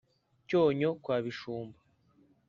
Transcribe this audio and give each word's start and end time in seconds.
Cyonyo 0.47 0.89
kwa 1.03 1.17
Bishumba 1.23 1.77